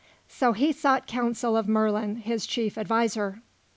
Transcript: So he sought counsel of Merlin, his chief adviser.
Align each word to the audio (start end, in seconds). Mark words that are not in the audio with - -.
So 0.27 0.53
he 0.53 0.71
sought 0.71 1.05
counsel 1.05 1.55
of 1.55 1.67
Merlin, 1.67 2.15
his 2.15 2.47
chief 2.47 2.75
adviser. 2.75 3.43